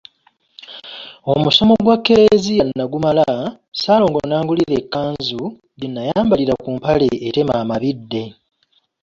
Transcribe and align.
Omusomo 1.33 1.73
gwa 1.83 1.97
Klezia 2.05 2.63
nagumala 2.77 3.25
Ssaalongo 3.47 4.19
n’angulira 4.25 4.73
ekkanzu 4.81 5.41
gye 5.79 5.87
nnayambalira 5.89 6.53
ku 6.63 6.69
mpale 6.77 7.07
etema 7.27 7.53
amabidde. 7.61 8.23